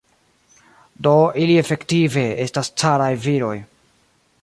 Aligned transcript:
Do 1.07 1.13
ili 1.43 1.59
efektive 1.65 2.25
estas 2.47 2.75
caraj 2.85 3.11
viroj. 3.27 3.55